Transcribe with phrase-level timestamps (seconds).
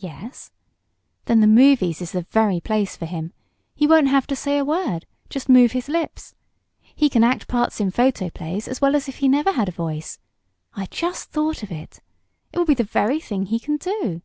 [0.00, 0.50] "Yes."
[1.26, 3.32] "Then the movies is the very place for him!
[3.76, 6.34] He won't have to say a word just move his lips.
[6.80, 10.18] He can act parts in photoplays as well as if he never had a voice.
[10.74, 12.00] I just thought of it.
[12.52, 14.22] It will be the very thing he can do.